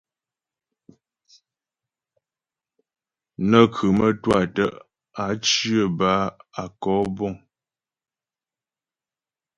[3.49, 4.67] Nə́ khʉ mə́twâ tə́
[5.23, 6.15] á cyə bə́
[6.61, 7.33] á kɔ'ɔ buŋ.